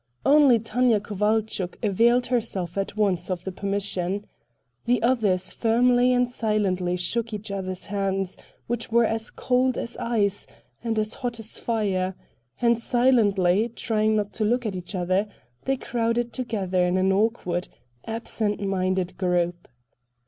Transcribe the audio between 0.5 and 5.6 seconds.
Tanya Kovalchuk availed herself at once of the permission. The others